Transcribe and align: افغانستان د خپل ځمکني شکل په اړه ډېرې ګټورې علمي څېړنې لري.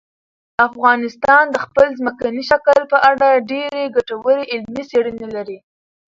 افغانستان 0.67 1.43
د 1.51 1.55
خپل 1.65 1.87
ځمکني 1.99 2.43
شکل 2.51 2.79
په 2.91 2.97
اړه 3.11 3.27
ډېرې 3.51 3.83
ګټورې 3.95 4.43
علمي 4.51 4.83
څېړنې 4.89 5.27
لري. 5.35 5.57